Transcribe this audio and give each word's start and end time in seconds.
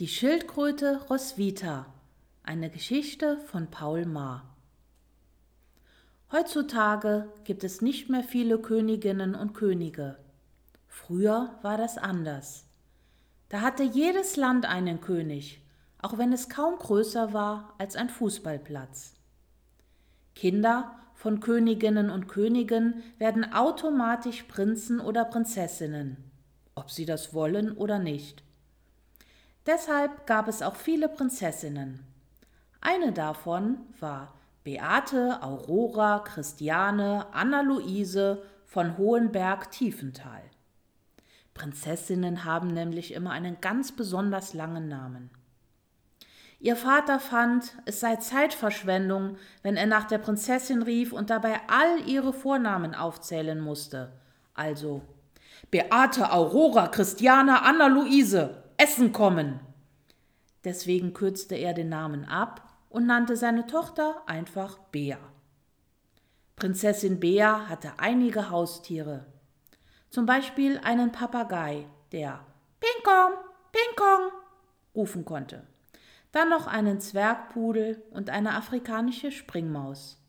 Die 0.00 0.08
Schildkröte 0.08 1.02
Roswitha. 1.08 1.86
Eine 2.42 2.68
Geschichte 2.68 3.38
von 3.46 3.70
Paul 3.70 4.06
Maar. 4.06 4.56
Heutzutage 6.32 7.28
gibt 7.44 7.62
es 7.62 7.80
nicht 7.80 8.10
mehr 8.10 8.24
viele 8.24 8.58
Königinnen 8.58 9.36
und 9.36 9.54
Könige. 9.54 10.18
Früher 10.88 11.56
war 11.62 11.78
das 11.78 11.96
anders. 11.96 12.64
Da 13.48 13.60
hatte 13.60 13.84
jedes 13.84 14.34
Land 14.34 14.66
einen 14.66 15.00
König, 15.00 15.62
auch 16.02 16.18
wenn 16.18 16.32
es 16.32 16.48
kaum 16.48 16.76
größer 16.76 17.32
war 17.32 17.76
als 17.78 17.94
ein 17.94 18.08
Fußballplatz. 18.08 19.14
Kinder 20.34 20.98
von 21.14 21.38
Königinnen 21.38 22.10
und 22.10 22.26
Königen 22.26 23.04
werden 23.18 23.52
automatisch 23.52 24.42
Prinzen 24.42 24.98
oder 24.98 25.24
Prinzessinnen, 25.24 26.16
ob 26.74 26.90
sie 26.90 27.06
das 27.06 27.32
wollen 27.32 27.70
oder 27.76 28.00
nicht. 28.00 28.43
Deshalb 29.66 30.26
gab 30.26 30.48
es 30.48 30.60
auch 30.62 30.76
viele 30.76 31.08
Prinzessinnen. 31.08 32.04
Eine 32.80 33.12
davon 33.12 33.78
war 33.98 34.34
Beate 34.62 35.42
Aurora 35.42 36.18
Christiane 36.18 37.26
Anna 37.32 37.62
Luise 37.62 38.42
von 38.66 38.98
Hohenberg-Tiefenthal. 38.98 40.42
Prinzessinnen 41.54 42.44
haben 42.44 42.68
nämlich 42.68 43.14
immer 43.14 43.30
einen 43.30 43.60
ganz 43.60 43.92
besonders 43.92 44.52
langen 44.54 44.88
Namen. 44.88 45.30
Ihr 46.60 46.76
Vater 46.76 47.20
fand, 47.20 47.76
es 47.84 48.00
sei 48.00 48.16
Zeitverschwendung, 48.16 49.36
wenn 49.62 49.76
er 49.76 49.86
nach 49.86 50.04
der 50.04 50.18
Prinzessin 50.18 50.82
rief 50.82 51.12
und 51.12 51.30
dabei 51.30 51.60
all 51.68 52.08
ihre 52.08 52.32
Vornamen 52.32 52.94
aufzählen 52.94 53.60
musste. 53.60 54.12
Also 54.54 55.02
Beate 55.70 56.32
Aurora 56.32 56.88
Christiane 56.88 57.62
Anna 57.62 57.86
Luise, 57.86 58.63
Essen 58.76 59.12
kommen. 59.12 59.60
Deswegen 60.64 61.12
kürzte 61.12 61.54
er 61.54 61.74
den 61.74 61.88
Namen 61.88 62.24
ab 62.24 62.74
und 62.88 63.06
nannte 63.06 63.36
seine 63.36 63.66
Tochter 63.66 64.22
einfach 64.26 64.78
Bea. 64.90 65.18
Prinzessin 66.56 67.20
Bea 67.20 67.68
hatte 67.68 67.92
einige 67.98 68.50
Haustiere. 68.50 69.26
Zum 70.10 70.26
Beispiel 70.26 70.78
einen 70.78 71.12
Papagei, 71.12 71.86
der 72.12 72.46
Ping-Pong, 72.80 73.32
Ping-Pong 73.72 74.30
rufen 74.94 75.24
konnte. 75.24 75.66
Dann 76.32 76.48
noch 76.48 76.66
einen 76.66 77.00
Zwergpudel 77.00 78.02
und 78.10 78.30
eine 78.30 78.54
afrikanische 78.54 79.30
Springmaus. 79.30 80.20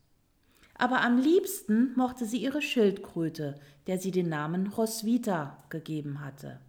Aber 0.74 1.00
am 1.00 1.18
liebsten 1.18 1.94
mochte 1.96 2.26
sie 2.26 2.38
ihre 2.38 2.62
Schildkröte, 2.62 3.58
der 3.86 3.98
sie 3.98 4.10
den 4.10 4.28
Namen 4.28 4.66
Roswitha 4.66 5.64
gegeben 5.68 6.20
hatte. 6.20 6.60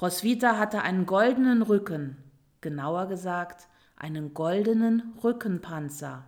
Roswitha 0.00 0.58
hatte 0.58 0.82
einen 0.82 1.06
goldenen 1.06 1.62
Rücken, 1.62 2.18
genauer 2.60 3.06
gesagt 3.06 3.66
einen 3.96 4.34
goldenen 4.34 5.14
Rückenpanzer. 5.24 6.22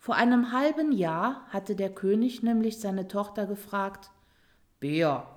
Vor 0.00 0.16
einem 0.16 0.50
halben 0.50 0.90
Jahr 0.90 1.46
hatte 1.50 1.76
der 1.76 1.94
König 1.94 2.42
nämlich 2.42 2.80
seine 2.80 3.06
Tochter 3.06 3.46
gefragt 3.46 4.10
Bea, 4.80 5.28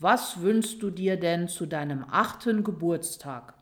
was 0.00 0.40
wünschst 0.40 0.82
du 0.82 0.90
dir 0.90 1.16
denn 1.16 1.46
zu 1.46 1.66
deinem 1.66 2.04
achten 2.10 2.64
Geburtstag? 2.64 3.54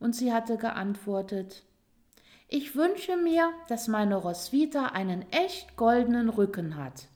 Und 0.00 0.14
sie 0.16 0.32
hatte 0.32 0.56
geantwortet 0.56 1.62
Ich 2.48 2.74
wünsche 2.74 3.18
mir, 3.18 3.52
dass 3.68 3.86
meine 3.86 4.16
Roswitha 4.16 4.86
einen 4.86 5.30
echt 5.30 5.76
goldenen 5.76 6.30
Rücken 6.30 6.76
hat. 6.76 7.08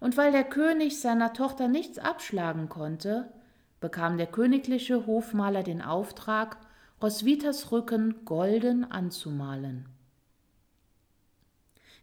Und 0.00 0.16
weil 0.16 0.32
der 0.32 0.44
König 0.44 1.00
seiner 1.00 1.32
Tochter 1.32 1.68
nichts 1.68 1.98
abschlagen 1.98 2.68
konnte, 2.68 3.32
bekam 3.80 4.16
der 4.16 4.26
königliche 4.26 5.06
Hofmaler 5.06 5.62
den 5.62 5.82
Auftrag, 5.82 6.58
Roswitas 7.02 7.72
Rücken 7.72 8.24
golden 8.24 8.90
anzumalen. 8.90 9.86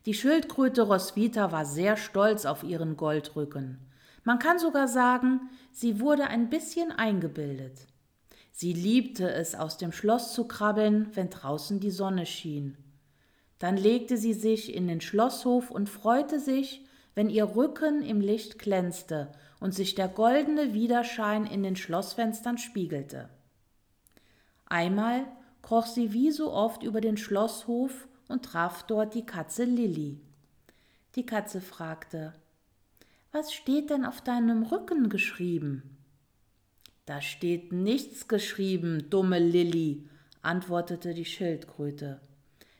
Die 0.05 0.13
Schildkröte 0.13 0.83
Roswitha 0.83 1.51
war 1.51 1.65
sehr 1.65 1.97
stolz 1.97 2.45
auf 2.45 2.63
ihren 2.63 2.97
Goldrücken. 2.97 3.79
Man 4.23 4.39
kann 4.39 4.59
sogar 4.59 4.87
sagen, 4.87 5.49
sie 5.71 5.99
wurde 5.99 6.27
ein 6.27 6.49
bisschen 6.49 6.91
eingebildet. 6.91 7.87
Sie 8.51 8.73
liebte 8.73 9.31
es, 9.31 9.55
aus 9.55 9.77
dem 9.77 9.91
Schloss 9.91 10.33
zu 10.33 10.47
krabbeln, 10.47 11.09
wenn 11.13 11.29
draußen 11.29 11.79
die 11.79 11.91
Sonne 11.91 12.25
schien. 12.25 12.77
Dann 13.57 13.77
legte 13.77 14.17
sie 14.17 14.33
sich 14.33 14.75
in 14.75 14.87
den 14.87 15.01
Schlosshof 15.01 15.71
und 15.71 15.89
freute 15.89 16.39
sich, 16.39 16.85
wenn 17.15 17.29
ihr 17.29 17.55
Rücken 17.55 18.01
im 18.01 18.21
Licht 18.21 18.59
glänzte 18.59 19.31
und 19.59 19.73
sich 19.73 19.95
der 19.95 20.07
goldene 20.07 20.73
Widerschein 20.73 21.45
in 21.45 21.63
den 21.63 21.75
Schlossfenstern 21.75 22.57
spiegelte. 22.57 23.29
Einmal 24.65 25.25
kroch 25.61 25.85
sie 25.85 26.13
wie 26.13 26.31
so 26.31 26.51
oft 26.51 26.83
über 26.83 27.01
den 27.01 27.17
Schlosshof 27.17 28.07
und 28.27 28.43
traf 28.43 28.83
dort 28.83 29.13
die 29.13 29.25
Katze 29.25 29.63
Lilli. 29.63 30.19
Die 31.15 31.25
Katze 31.25 31.61
fragte 31.61 32.33
Was 33.31 33.53
steht 33.53 33.89
denn 33.89 34.05
auf 34.05 34.21
deinem 34.21 34.63
Rücken 34.63 35.09
geschrieben? 35.09 35.97
Da 37.05 37.21
steht 37.21 37.71
nichts 37.71 38.27
geschrieben, 38.27 39.09
dumme 39.09 39.39
Lilli, 39.39 40.07
antwortete 40.41 41.13
die 41.13 41.25
Schildkröte. 41.25 42.21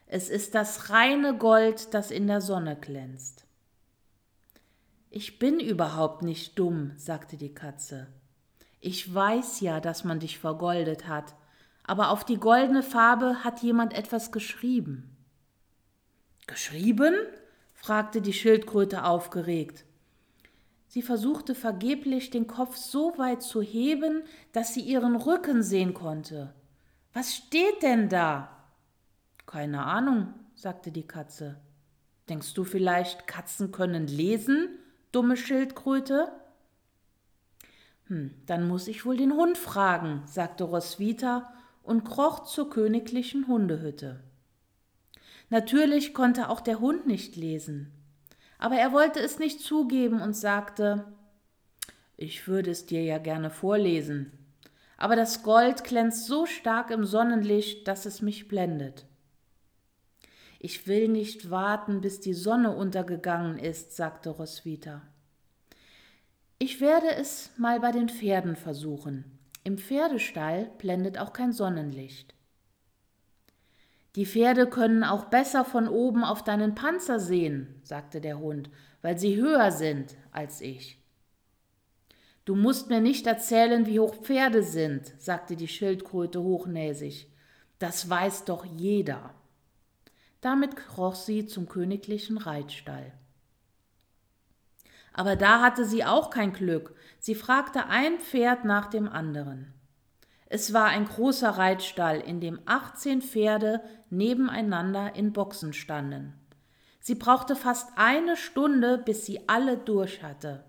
Es 0.07 0.29
ist 0.29 0.55
das 0.55 0.89
reine 0.89 1.37
Gold, 1.37 1.93
das 1.93 2.11
in 2.11 2.27
der 2.27 2.41
Sonne 2.41 2.75
glänzt. 2.75 3.45
Ich 5.15 5.37
bin 5.37 5.59
überhaupt 5.59 6.23
nicht 6.23 6.57
dumm, 6.57 6.93
sagte 6.95 7.37
die 7.37 7.53
Katze. 7.53 8.07
Ich 8.79 9.13
weiß 9.13 9.59
ja, 9.59 9.79
dass 9.79 10.03
man 10.03 10.19
dich 10.19 10.39
vergoldet 10.39 11.07
hat, 11.07 11.35
aber 11.83 12.09
auf 12.09 12.25
die 12.25 12.37
goldene 12.37 12.81
Farbe 12.81 13.43
hat 13.43 13.61
jemand 13.61 13.93
etwas 13.93 14.31
geschrieben. 14.31 15.15
Geschrieben? 16.47 17.13
fragte 17.75 18.21
die 18.21 18.33
Schildkröte 18.33 19.03
aufgeregt. 19.03 19.85
Sie 20.87 21.03
versuchte 21.03 21.53
vergeblich, 21.53 22.31
den 22.31 22.47
Kopf 22.47 22.75
so 22.75 23.15
weit 23.19 23.43
zu 23.43 23.61
heben, 23.61 24.23
dass 24.51 24.73
sie 24.73 24.81
ihren 24.81 25.15
Rücken 25.15 25.61
sehen 25.61 25.93
konnte. 25.93 26.55
Was 27.13 27.35
steht 27.35 27.83
denn 27.83 28.09
da? 28.09 28.65
Keine 29.45 29.83
Ahnung, 29.83 30.33
sagte 30.55 30.91
die 30.91 31.05
Katze. 31.05 31.61
Denkst 32.29 32.55
du 32.55 32.63
vielleicht, 32.63 33.27
Katzen 33.27 33.71
können 33.71 34.07
lesen? 34.07 34.79
Dumme 35.13 35.37
Schildkröte? 35.37 36.31
Hm, 38.07 38.33
dann 38.45 38.67
muss 38.67 38.87
ich 38.87 39.05
wohl 39.05 39.15
den 39.15 39.33
Hund 39.33 39.57
fragen, 39.57 40.23
sagte 40.25 40.65
Roswitha 40.65 41.53
und 41.83 42.03
kroch 42.03 42.43
zur 42.43 42.69
königlichen 42.69 43.47
Hundehütte. 43.47 44.19
Natürlich 45.49 46.13
konnte 46.13 46.49
auch 46.49 46.61
der 46.61 46.79
Hund 46.79 47.07
nicht 47.07 47.35
lesen, 47.35 47.91
aber 48.57 48.75
er 48.75 48.91
wollte 48.91 49.19
es 49.19 49.39
nicht 49.39 49.61
zugeben 49.61 50.21
und 50.21 50.35
sagte 50.35 51.05
Ich 52.17 52.47
würde 52.47 52.71
es 52.71 52.85
dir 52.85 53.03
ja 53.03 53.19
gerne 53.19 53.49
vorlesen, 53.49 54.31
aber 54.97 55.15
das 55.15 55.43
Gold 55.43 55.83
glänzt 55.83 56.25
so 56.25 56.45
stark 56.45 56.89
im 56.89 57.05
Sonnenlicht, 57.05 57.87
dass 57.87 58.05
es 58.05 58.21
mich 58.21 58.47
blendet. 58.47 59.05
Ich 60.65 60.87
will 60.87 61.09
nicht 61.09 61.49
warten, 61.49 61.99
bis 61.99 62.21
die 62.21 62.33
Sonne 62.33 62.73
untergegangen 62.73 63.59
ist, 63.59 63.97
sagte 63.97 64.29
Roswitha. 64.29 65.01
Ich 66.57 66.79
werde 66.79 67.13
es 67.13 67.51
mal 67.57 67.81
bei 67.81 67.91
den 67.91 68.07
Pferden 68.07 68.55
versuchen. 68.55 69.37
Im 69.65 69.77
Pferdestall 69.77 70.71
blendet 70.77 71.17
auch 71.17 71.33
kein 71.33 71.51
Sonnenlicht. 71.51 72.33
Die 74.15 74.25
Pferde 74.25 74.65
können 74.67 75.03
auch 75.03 75.25
besser 75.25 75.65
von 75.65 75.89
oben 75.89 76.23
auf 76.23 76.45
deinen 76.45 76.75
Panzer 76.75 77.19
sehen, 77.19 77.81
sagte 77.83 78.21
der 78.21 78.39
Hund, 78.39 78.69
weil 79.01 79.17
sie 79.17 79.35
höher 79.35 79.69
sind 79.69 80.15
als 80.31 80.61
ich. 80.61 80.97
Du 82.45 82.55
musst 82.55 82.87
mir 82.87 83.01
nicht 83.01 83.27
erzählen, 83.27 83.85
wie 83.85 83.99
hoch 83.99 84.15
Pferde 84.15 84.63
sind, 84.63 85.13
sagte 85.19 85.57
die 85.57 85.67
Schildkröte 85.67 86.41
hochnäsig. 86.41 87.27
Das 87.79 88.09
weiß 88.09 88.45
doch 88.45 88.63
jeder. 88.63 89.35
Damit 90.43 90.75
kroch 90.75 91.15
sie 91.15 91.45
zum 91.45 91.69
königlichen 91.69 92.37
Reitstall. 92.37 93.13
Aber 95.13 95.37
da 95.37 95.61
hatte 95.61 95.85
sie 95.85 96.03
auch 96.03 96.31
kein 96.31 96.51
Glück. 96.51 96.93
Sie 97.17 97.33
fragte 97.33 97.85
ein 97.85 98.19
Pferd 98.19 98.65
nach 98.65 98.87
dem 98.87 99.07
anderen. 99.07 99.73
Es 100.47 100.73
war 100.73 100.87
ein 100.87 101.05
großer 101.05 101.51
Reitstall, 101.51 102.19
in 102.19 102.41
dem 102.41 102.59
achtzehn 102.65 103.21
Pferde 103.21 103.81
nebeneinander 104.09 105.15
in 105.15 105.31
Boxen 105.31 105.71
standen. 105.71 106.33
Sie 106.99 107.15
brauchte 107.15 107.55
fast 107.55 107.93
eine 107.95 108.35
Stunde, 108.35 108.97
bis 108.97 109.25
sie 109.25 109.47
alle 109.47 109.77
durch 109.77 110.23
hatte. 110.23 110.65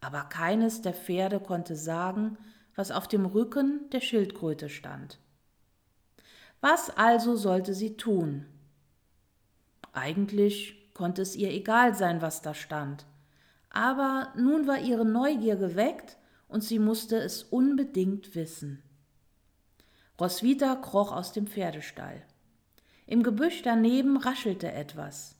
Aber 0.00 0.22
keines 0.22 0.80
der 0.80 0.94
Pferde 0.94 1.40
konnte 1.40 1.74
sagen, 1.74 2.38
was 2.76 2.92
auf 2.92 3.08
dem 3.08 3.26
Rücken 3.26 3.90
der 3.90 4.00
Schildkröte 4.00 4.68
stand. 4.68 5.18
Was 6.60 6.96
also 6.96 7.34
sollte 7.34 7.74
sie 7.74 7.96
tun? 7.96 8.46
Eigentlich 9.92 10.92
konnte 10.94 11.22
es 11.22 11.36
ihr 11.36 11.50
egal 11.50 11.94
sein, 11.94 12.22
was 12.22 12.42
da 12.42 12.54
stand. 12.54 13.06
Aber 13.70 14.32
nun 14.36 14.66
war 14.66 14.78
ihre 14.78 15.04
Neugier 15.04 15.56
geweckt 15.56 16.16
und 16.48 16.62
sie 16.62 16.78
musste 16.78 17.16
es 17.16 17.42
unbedingt 17.44 18.34
wissen. 18.34 18.82
Roswitha 20.20 20.76
kroch 20.76 21.12
aus 21.12 21.32
dem 21.32 21.46
Pferdestall. 21.46 22.22
Im 23.06 23.22
Gebüsch 23.22 23.62
daneben 23.62 24.16
raschelte 24.16 24.70
etwas. 24.70 25.36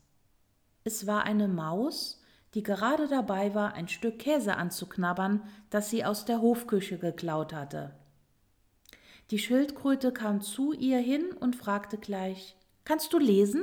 Es 0.85 1.07
war 1.07 1.25
eine 1.25 1.49
Maus, 1.49 2.23
die 2.55 2.63
gerade 2.63 3.07
dabei 3.07 3.55
war, 3.55 3.75
ein 3.75 3.89
Stück 3.89 4.19
Käse 4.19 4.57
anzuknabbern, 4.57 5.43
das 5.69 5.91
sie 5.91 6.05
aus 6.05 6.25
der 6.25 6.41
Hofküche 6.41 6.99
geklaut 6.99 7.53
hatte. 7.53 7.95
Die 9.31 9.39
Schildkröte 9.39 10.13
kam 10.13 10.41
zu 10.41 10.73
ihr 10.73 10.99
hin 10.99 11.33
und 11.39 11.55
fragte 11.55 11.99
gleich 11.99 12.57
Kannst 12.85 13.13
du 13.13 13.19
lesen? 13.19 13.63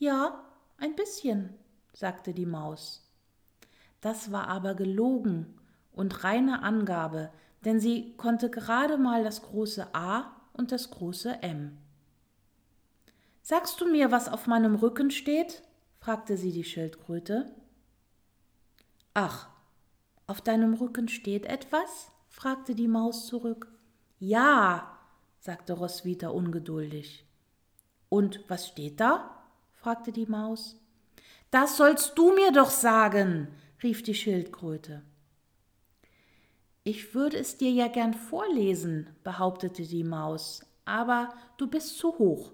Ja, 0.00 0.42
ein 0.78 0.96
bisschen, 0.96 1.52
sagte 1.92 2.32
die 2.32 2.46
Maus. 2.46 3.06
Das 4.00 4.32
war 4.32 4.48
aber 4.48 4.72
gelogen 4.72 5.60
und 5.92 6.24
reine 6.24 6.62
Angabe, 6.62 7.30
denn 7.66 7.80
sie 7.80 8.14
konnte 8.16 8.48
gerade 8.48 8.96
mal 8.96 9.22
das 9.22 9.42
große 9.42 9.94
A 9.94 10.34
und 10.54 10.72
das 10.72 10.90
große 10.90 11.42
M. 11.42 11.76
Sagst 13.42 13.78
du 13.82 13.90
mir, 13.90 14.10
was 14.10 14.30
auf 14.30 14.46
meinem 14.46 14.74
Rücken 14.74 15.10
steht? 15.10 15.62
fragte 15.98 16.38
sie 16.38 16.52
die 16.52 16.64
Schildkröte. 16.64 17.54
Ach, 19.12 19.50
auf 20.26 20.40
deinem 20.40 20.72
Rücken 20.72 21.08
steht 21.08 21.44
etwas? 21.44 22.10
fragte 22.30 22.74
die 22.74 22.88
Maus 22.88 23.26
zurück. 23.26 23.70
Ja, 24.18 24.98
sagte 25.40 25.74
Roswitha 25.74 26.28
ungeduldig. 26.28 27.26
Und 28.08 28.42
was 28.48 28.66
steht 28.66 28.98
da? 28.98 29.39
Fragte 29.80 30.12
die 30.12 30.26
Maus. 30.26 30.76
Das 31.50 31.78
sollst 31.78 32.18
du 32.18 32.34
mir 32.34 32.52
doch 32.52 32.68
sagen, 32.68 33.48
rief 33.82 34.02
die 34.02 34.14
Schildkröte. 34.14 35.02
Ich 36.84 37.14
würde 37.14 37.38
es 37.38 37.56
dir 37.56 37.70
ja 37.70 37.88
gern 37.88 38.12
vorlesen, 38.12 39.08
behauptete 39.24 39.82
die 39.82 40.04
Maus, 40.04 40.60
aber 40.84 41.30
du 41.56 41.66
bist 41.66 41.96
zu 41.96 42.18
hoch. 42.18 42.52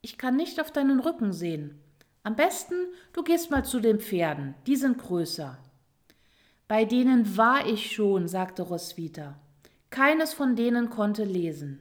Ich 0.00 0.16
kann 0.16 0.36
nicht 0.36 0.58
auf 0.58 0.70
deinen 0.70 1.00
Rücken 1.00 1.34
sehen. 1.34 1.78
Am 2.22 2.34
besten, 2.34 2.74
du 3.12 3.22
gehst 3.22 3.50
mal 3.50 3.64
zu 3.66 3.80
den 3.80 4.00
Pferden, 4.00 4.54
die 4.66 4.76
sind 4.76 4.96
größer. 4.96 5.58
Bei 6.66 6.86
denen 6.86 7.36
war 7.36 7.66
ich 7.66 7.92
schon, 7.92 8.26
sagte 8.26 8.62
Roswitha. 8.62 9.38
Keines 9.90 10.32
von 10.32 10.56
denen 10.56 10.88
konnte 10.88 11.24
lesen. 11.24 11.80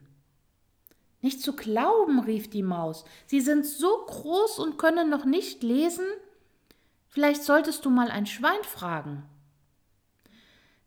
Nicht 1.24 1.42
zu 1.42 1.56
glauben, 1.56 2.20
rief 2.20 2.50
die 2.50 2.64
Maus, 2.64 3.06
sie 3.28 3.40
sind 3.40 3.66
so 3.66 4.06
groß 4.08 4.60
und 4.60 4.78
können 4.78 5.10
noch 5.10 5.24
nicht 5.24 5.64
lesen? 5.64 6.06
Vielleicht 7.08 7.44
solltest 7.44 7.86
du 7.86 7.90
mal 7.90 8.12
ein 8.12 8.26
Schwein 8.26 8.62
fragen. 8.64 9.24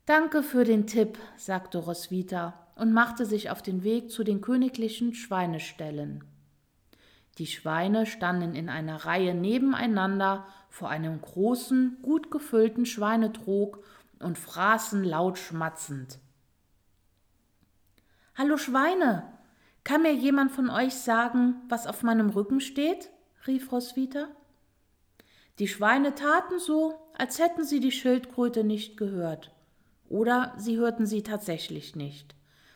Danke 0.05 0.43
für 0.43 0.63
den 0.63 0.85
Tipp, 0.85 1.17
sagte 1.37 1.79
Roswitha 1.79 2.53
und 2.75 2.93
machte 2.93 3.25
sich 3.25 3.49
auf 3.49 3.63
den 3.63 3.83
Weg 3.83 4.11
zu 4.11 4.23
den 4.23 4.39
königlichen 4.39 5.15
Schweineställen. 5.15 6.23
Die 7.39 7.47
Schweine 7.47 8.05
standen 8.05 8.53
in 8.53 8.69
einer 8.69 9.05
Reihe 9.05 9.33
nebeneinander 9.33 10.45
vor 10.69 10.89
einem 10.89 11.19
großen, 11.19 11.97
gut 12.03 12.29
gefüllten 12.29 12.85
Schweinetrog 12.85 13.83
und 14.19 14.37
fraßen 14.37 15.03
laut 15.03 15.39
schmatzend. 15.39 16.19
Hallo 18.35 18.57
Schweine, 18.57 19.36
kann 19.87 20.01
mir 20.01 20.13
jemand 20.13 20.51
von 20.51 20.69
euch 20.69 20.95
sagen, 20.95 21.61
was 21.69 21.87
auf 21.87 22.03
meinem 22.03 22.29
Rücken 22.29 22.59
steht? 22.59 23.09
rief 23.47 23.71
Roswitha. 23.71 24.27
Die 25.59 25.69
Schweine 25.69 26.13
taten 26.13 26.59
so, 26.59 26.99
als 27.17 27.39
hätten 27.39 27.63
sie 27.63 27.79
die 27.79 27.93
Schildkröte 27.93 28.65
nicht 28.65 28.97
gehört. 28.97 29.55
Oder 30.09 30.53
sie 30.57 30.75
hörten 30.75 31.05
sie 31.05 31.23
tatsächlich 31.23 31.95
nicht. 31.95 32.35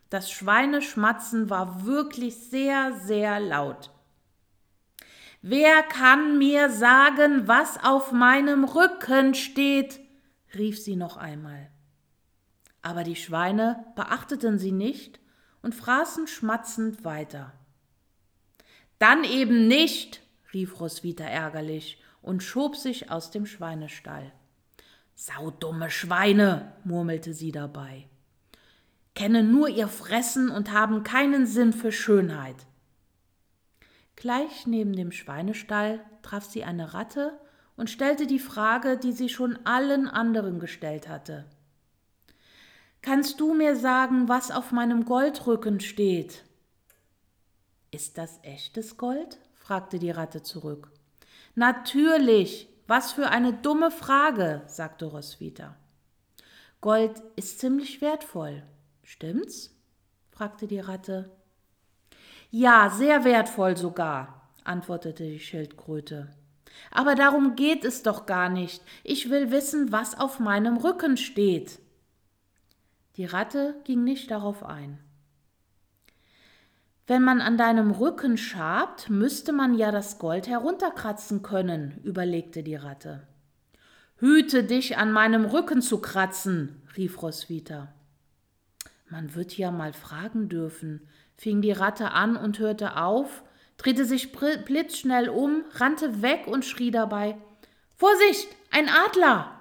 Das 0.10 0.31
Schweineschmatzen 0.31 1.50
war 1.50 1.86
wirklich 1.86 2.38
sehr, 2.38 2.94
sehr 2.94 3.42
laut. 3.42 3.92
Wer 5.42 5.84
kann 5.84 6.38
mir 6.38 6.69
sagen, 6.69 7.46
was 7.46 7.78
auf 7.84 8.13
meinem 8.13 8.63
Rücken 8.63 9.34
steht? 9.34 10.00
rief 10.58 10.81
sie 10.81 10.96
noch 10.96 11.18
einmal. 11.18 11.69
Aber 12.81 13.04
die 13.04 13.18
Schweine 13.18 13.84
beachteten 13.98 14.58
sie 14.58 14.72
nicht 14.72 15.21
und 15.62 15.75
fraßen 15.75 16.28
schmatzend 16.28 17.04
weiter. 17.04 17.54
Dann 19.00 19.24
eben 19.24 19.68
nicht, 19.68 20.22
rief 20.54 20.80
Roswitha 20.80 21.24
ärgerlich 21.24 22.02
und 22.22 22.44
schob 22.44 22.75
sich 22.75 23.10
aus 23.10 23.31
dem 23.31 23.46
Schweinestall. 23.46 24.31
Saudumme 25.16 25.90
Schweine, 25.90 26.74
murmelte 26.84 27.34
sie 27.34 27.52
dabei, 27.52 28.08
kennen 29.13 29.52
nur 29.52 29.69
ihr 29.69 29.88
Fressen 29.88 30.50
und 30.50 30.72
haben 30.72 31.04
keinen 31.04 31.46
Sinn 31.46 31.74
für 31.74 31.92
Schönheit. 31.92 32.56
Gleich 34.16 34.68
neben 34.68 34.94
dem 34.94 35.12
Schweinestall 35.12 36.00
traf 36.22 36.46
sie 36.46 36.63
eine 36.63 36.94
Ratte 36.94 37.40
und 37.75 37.90
stellte 37.90 38.28
die 38.28 38.40
Frage, 38.40 38.98
die 38.98 39.12
sie 39.12 39.30
schon 39.30 39.58
allen 39.66 40.08
anderen 40.08 40.60
gestellt 40.60 41.08
hatte. 41.08 41.46
Kannst 43.01 43.39
du 43.39 43.53
mir 43.53 43.75
sagen, 43.75 44.30
was 44.30 44.51
auf 44.51 44.71
meinem 44.71 45.06
Goldrücken 45.06 45.80
steht? 45.80 46.44
Ist 47.89 48.18
das 48.18 48.39
echtes 48.44 48.98
Gold? 48.98 49.39
fragte 49.56 49.98
die 49.98 50.12
Ratte 50.12 50.44
zurück. 50.44 50.92
Natürlich. 51.56 52.68
Was 52.88 53.13
für 53.13 53.30
eine 53.30 53.53
dumme 53.53 53.89
Frage, 53.89 54.63
sagte 54.68 55.06
Roswitha. 55.06 55.75
Gold 56.81 57.21
ist 57.36 57.59
ziemlich 57.59 58.01
wertvoll. 58.01 58.63
Stimmt's? 59.03 59.74
fragte 60.30 60.68
die 60.68 60.80
Ratte. 60.80 61.31
Ja, 62.50 62.89
sehr 62.89 63.24
wertvoll 63.24 63.77
sogar, 63.77 64.50
antwortete 64.63 65.24
die 65.24 65.39
Schildkröte. 65.39 66.31
Aber 66.92 67.15
darum 67.15 67.56
geht 67.56 67.86
es 67.86 68.03
doch 68.03 68.25
gar 68.25 68.50
nicht. 68.50 68.83
Ich 69.03 69.30
will 69.30 69.51
wissen, 69.51 69.92
was 69.92 70.19
auf 70.19 70.39
meinem 70.39 70.77
Rücken 70.77 71.18
steht. 71.18 71.80
Die 73.18 73.25
Ratte 73.25 73.75
ging 73.84 74.04
nicht 74.04 74.31
darauf 74.31 74.63
ein. 74.63 75.00
Wenn 77.08 77.24
man 77.24 77.42
an 77.42 77.58
deinem 77.58 77.92
Rücken 77.92 78.38
schabt, 78.38 79.10
müsste 79.10 79.52
man 79.52 79.74
ja 79.74 79.92
das 79.92 80.18
Gold 80.18 80.48
herunterkratzen 80.48 81.42
können, 81.42 82.00
überlegte 82.04 82.63
die 82.63 82.75
Ratte. 82.75 83.28
Hüte 84.16 84.63
dich, 84.63 84.98
an 84.98 85.12
meinem 85.12 85.46
Rücken 85.46 85.81
zu 85.81 86.00
kratzen, 86.00 86.81
rief 86.96 87.22
Roswitha. 87.22 87.92
Man 89.10 89.36
wird 89.36 89.58
ja 89.58 89.72
mal 89.72 89.92
fragen 89.92 90.48
dürfen, 90.48 91.08
fing 91.36 91.62
die 91.62 91.74
Ratte 91.74 92.12
an 92.12 92.38
und 92.38 92.60
hörte 92.60 92.96
auf, 92.96 93.44
drehte 93.77 94.06
sich 94.06 94.32
blitzschnell 94.32 95.27
um, 95.27 95.65
rannte 95.72 96.22
weg 96.22 96.48
und 96.48 96.63
schrie 96.63 96.91
dabei 96.91 97.36
Vorsicht, 98.01 98.48
ein 98.72 98.89
Adler. 98.89 99.60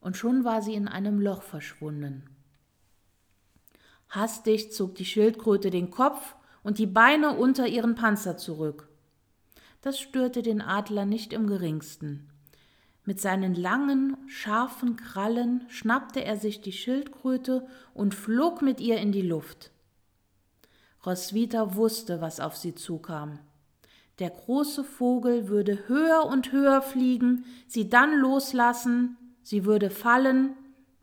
Und 0.00 0.16
schon 0.16 0.44
war 0.44 0.62
sie 0.62 0.74
in 0.74 0.88
einem 0.88 1.20
Loch 1.20 1.42
verschwunden. 1.42 2.24
Hastig 4.10 4.72
zog 4.72 4.94
die 4.94 5.04
Schildkröte 5.04 5.70
den 5.70 5.90
Kopf 5.90 6.34
und 6.62 6.78
die 6.78 6.86
Beine 6.86 7.36
unter 7.36 7.66
ihren 7.66 7.94
Panzer 7.94 8.36
zurück. 8.36 8.88
Das 9.82 9.98
störte 9.98 10.42
den 10.42 10.60
Adler 10.60 11.04
nicht 11.04 11.32
im 11.32 11.46
geringsten. 11.46 12.28
Mit 13.04 13.20
seinen 13.20 13.54
langen, 13.54 14.16
scharfen 14.26 14.96
Krallen 14.96 15.64
schnappte 15.68 16.24
er 16.24 16.36
sich 16.36 16.60
die 16.60 16.72
Schildkröte 16.72 17.66
und 17.94 18.14
flog 18.14 18.60
mit 18.60 18.80
ihr 18.80 18.98
in 18.98 19.12
die 19.12 19.22
Luft. 19.22 19.70
Roswitha 21.06 21.74
wusste, 21.74 22.20
was 22.20 22.40
auf 22.40 22.56
sie 22.56 22.74
zukam. 22.74 23.38
Der 24.18 24.30
große 24.30 24.84
Vogel 24.84 25.48
würde 25.48 25.88
höher 25.88 26.26
und 26.26 26.50
höher 26.50 26.82
fliegen, 26.82 27.44
sie 27.66 27.88
dann 27.88 28.18
loslassen, 28.18 29.16
sie 29.42 29.64
würde 29.64 29.90
fallen, 29.90 30.54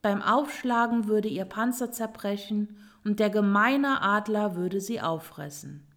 beim 0.01 0.21
Aufschlagen 0.21 1.07
würde 1.07 1.29
ihr 1.29 1.45
Panzer 1.45 1.91
zerbrechen 1.91 2.77
und 3.05 3.19
der 3.19 3.29
gemeine 3.29 4.01
Adler 4.01 4.55
würde 4.55 4.81
sie 4.81 4.99
auffressen. 4.99 5.87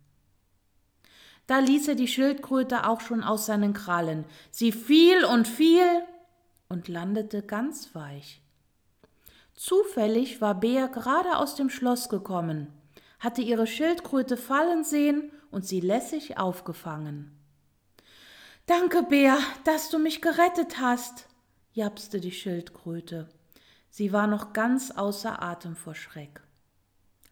Da 1.48 1.58
ließ 1.60 1.88
er 1.88 1.94
die 1.94 2.06
Schildkröte 2.06 2.86
auch 2.86 3.00
schon 3.00 3.24
aus 3.24 3.46
seinen 3.46 3.72
Krallen. 3.72 4.26
Sie 4.50 4.70
fiel 4.70 5.24
und 5.24 5.48
fiel 5.48 5.86
und 6.68 6.88
landete 6.88 7.42
ganz 7.42 7.94
weich. 7.94 8.42
Zufällig 9.54 10.42
war 10.42 10.60
Bea 10.60 10.86
gerade 10.86 11.38
aus 11.38 11.54
dem 11.54 11.70
Schloss 11.70 12.10
gekommen, 12.10 12.68
hatte 13.18 13.40
ihre 13.40 13.66
Schildkröte 13.66 14.36
fallen 14.36 14.84
sehen 14.84 15.32
und 15.50 15.66
sie 15.66 15.80
lässig 15.80 16.38
aufgefangen. 16.38 17.34
Danke, 18.66 19.02
Bea, 19.02 19.38
dass 19.64 19.88
du 19.88 19.98
mich 19.98 20.20
gerettet 20.20 20.78
hast, 20.78 21.26
japste 21.72 22.20
die 22.20 22.32
Schildkröte. 22.32 23.30
Sie 23.88 24.12
war 24.12 24.26
noch 24.26 24.52
ganz 24.52 24.90
außer 24.90 25.42
Atem 25.42 25.74
vor 25.74 25.94
Schreck. 25.94 26.42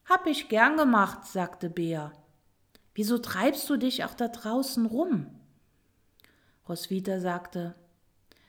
Hab 0.09 0.27
ich 0.27 0.49
gern 0.49 0.77
gemacht, 0.77 1.27
sagte 1.27 1.69
Bea. 1.69 2.13
Wieso 2.95 3.19
treibst 3.19 3.69
du 3.69 3.77
dich 3.77 4.05
auch 4.05 4.15
da 4.15 4.29
draußen 4.29 4.87
rum? 4.87 5.27
Roswitha 6.69 7.19
sagte, 7.19 7.75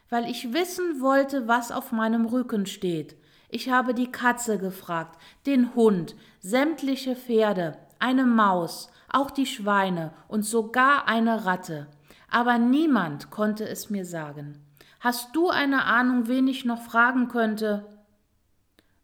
weil 0.08 0.30
ich 0.30 0.52
wissen 0.52 1.00
wollte, 1.00 1.48
was 1.48 1.72
auf 1.72 1.90
meinem 1.90 2.26
Rücken 2.26 2.64
steht. 2.66 3.16
Ich 3.48 3.70
habe 3.70 3.92
die 3.92 4.12
Katze 4.12 4.58
gefragt, 4.58 5.20
den 5.46 5.74
Hund, 5.74 6.14
sämtliche 6.40 7.16
Pferde, 7.16 7.76
eine 7.98 8.24
Maus, 8.24 8.88
auch 9.10 9.30
die 9.30 9.46
Schweine 9.46 10.12
und 10.28 10.42
sogar 10.42 11.08
eine 11.08 11.44
Ratte. 11.44 11.88
Aber 12.30 12.58
niemand 12.58 13.30
konnte 13.30 13.68
es 13.68 13.90
mir 13.90 14.04
sagen. 14.04 14.64
Hast 15.00 15.34
du 15.34 15.50
eine 15.50 15.84
Ahnung, 15.84 16.28
wen 16.28 16.46
ich 16.46 16.64
noch 16.64 16.82
fragen 16.82 17.28
könnte? 17.28 17.84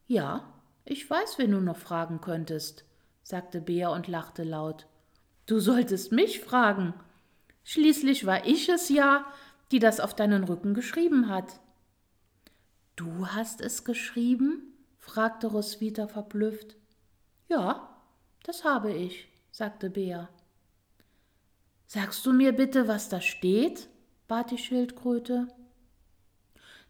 Ja, 0.07 0.54
ich 0.85 1.09
weiß, 1.09 1.39
wen 1.39 1.53
du 1.53 1.61
noch 1.61 1.79
fragen 1.79 2.21
könntest, 2.21 2.85
sagte 3.23 3.61
Bea 3.61 3.89
und 3.89 4.09
lachte 4.09 4.45
laut. 4.45 4.87
Du 5.47 5.59
solltest 5.59 6.13
mich 6.13 6.41
fragen. 6.41 6.95
Schließlich 7.65 8.27
war 8.27 8.47
ich 8.47 8.69
es 8.69 8.89
ja, 8.89 9.27
die 9.73 9.79
das 9.79 10.01
auf 10.01 10.15
deinen 10.15 10.45
Rücken 10.45 10.75
geschrieben 10.75 11.29
hat. 11.29 11.61
Du 12.97 13.29
hast 13.29 13.61
es 13.61 13.85
geschrieben? 13.85 14.75
fragte 14.99 15.49
Roswitha 15.49 16.07
verblüfft. 16.07 16.77
Ja, 17.49 18.01
das 18.45 18.65
habe 18.65 18.93
ich, 18.93 19.29
sagte 19.51 19.91
Bea. 19.91 20.29
Sagst 21.87 22.25
du 22.27 22.33
mir 22.33 22.53
bitte, 22.53 22.89
was 22.89 23.09
da 23.09 23.21
steht? 23.21 23.89
bat 24.29 24.51
die 24.51 24.59
Schildkröte. 24.59 25.49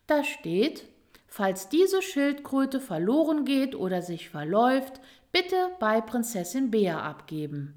Da 0.06 0.22
steht, 0.22 0.88
falls 1.34 1.68
diese 1.68 2.00
Schildkröte 2.00 2.78
verloren 2.78 3.44
geht 3.44 3.74
oder 3.74 4.02
sich 4.02 4.30
verläuft, 4.30 5.00
bitte 5.32 5.56
bei 5.80 6.00
Prinzessin 6.00 6.70
Bea 6.70 7.02
abgeben. 7.02 7.74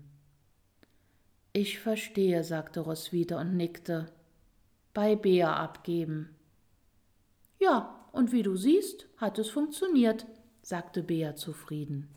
Ich 1.54 1.80
verstehe, 1.80 2.44
sagte 2.44 2.82
Roswitha 2.82 3.42
und 3.42 3.58
nickte. 3.58 4.12
Bei 4.94 5.16
Bea 5.16 5.56
abgeben. 5.56 6.36
Ja, 7.58 8.08
und 8.12 8.32
wie 8.32 8.44
du 8.44 8.56
siehst, 8.56 9.08
hat 9.18 9.40
es 9.40 9.50
funktioniert, 9.50 10.28
sagte 10.62 11.02
Bea 11.02 11.36
zufrieden. 11.36 12.08